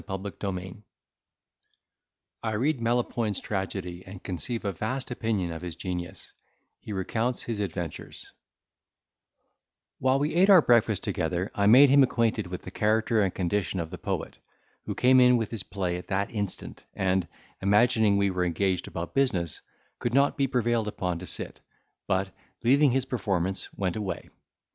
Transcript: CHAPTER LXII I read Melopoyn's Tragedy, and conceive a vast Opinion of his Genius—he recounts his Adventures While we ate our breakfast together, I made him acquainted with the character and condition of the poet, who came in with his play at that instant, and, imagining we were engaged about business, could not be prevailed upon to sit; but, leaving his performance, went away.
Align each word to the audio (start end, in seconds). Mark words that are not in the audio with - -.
CHAPTER 0.09 0.31
LXII 0.49 0.81
I 2.41 2.53
read 2.53 2.81
Melopoyn's 2.81 3.39
Tragedy, 3.39 4.03
and 4.03 4.23
conceive 4.23 4.65
a 4.65 4.71
vast 4.71 5.11
Opinion 5.11 5.51
of 5.51 5.61
his 5.61 5.75
Genius—he 5.75 6.91
recounts 6.91 7.43
his 7.43 7.59
Adventures 7.59 8.31
While 9.99 10.17
we 10.17 10.33
ate 10.33 10.49
our 10.49 10.63
breakfast 10.63 11.03
together, 11.03 11.51
I 11.53 11.67
made 11.67 11.89
him 11.91 12.01
acquainted 12.01 12.47
with 12.47 12.63
the 12.63 12.71
character 12.71 13.21
and 13.21 13.31
condition 13.31 13.79
of 13.79 13.91
the 13.91 13.99
poet, 13.99 14.37
who 14.85 14.95
came 14.95 15.19
in 15.19 15.37
with 15.37 15.51
his 15.51 15.61
play 15.61 15.97
at 15.97 16.07
that 16.07 16.31
instant, 16.31 16.83
and, 16.95 17.27
imagining 17.61 18.17
we 18.17 18.31
were 18.31 18.43
engaged 18.43 18.87
about 18.87 19.13
business, 19.13 19.61
could 19.99 20.15
not 20.15 20.35
be 20.35 20.47
prevailed 20.47 20.87
upon 20.87 21.19
to 21.19 21.27
sit; 21.27 21.59
but, 22.07 22.33
leaving 22.63 22.89
his 22.89 23.05
performance, 23.05 23.71
went 23.77 23.95
away. 23.95 24.31